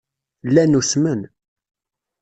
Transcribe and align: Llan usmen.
Llan 0.47 0.77
usmen. 0.79 1.21